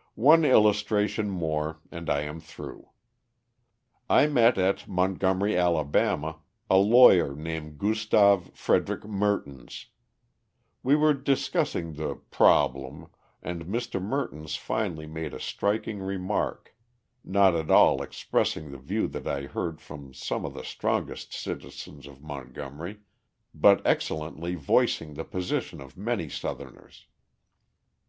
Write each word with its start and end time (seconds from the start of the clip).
_One 0.14 0.44
illustration 0.44 1.28
more 1.28 1.80
and 1.90 2.08
I 2.08 2.20
am 2.20 2.38
through. 2.38 2.90
I 4.08 4.28
met 4.28 4.56
at 4.56 4.86
Montgomery, 4.86 5.56
Alabama, 5.56 6.38
a 6.70 6.76
lawyer 6.76 7.34
named 7.34 7.78
Gustav 7.78 8.52
Frederick 8.54 9.02
Mertins. 9.04 9.86
We 10.84 10.94
were 10.94 11.14
discussing 11.14 11.94
the 11.94 12.14
"problem," 12.14 13.08
and 13.42 13.64
Mr. 13.64 14.00
Mertins 14.00 14.54
finally 14.56 15.08
made 15.08 15.34
a 15.34 15.40
striking 15.40 15.98
remark, 15.98 16.76
not 17.24 17.56
at 17.56 17.68
all 17.68 18.02
expressing 18.04 18.70
the 18.70 18.78
view 18.78 19.08
that 19.08 19.26
I 19.26 19.46
heard 19.46 19.80
from 19.80 20.14
some 20.14 20.44
of 20.44 20.54
the 20.54 20.62
strongest 20.62 21.32
citizens 21.34 22.06
of 22.06 22.22
Montgomery, 22.22 23.00
but 23.52 23.84
excellently 23.84 24.54
voicing 24.54 25.14
the 25.14 25.24
position 25.24 25.80
of 25.80 25.96
many 25.96 26.28
Southerners. 26.28 27.08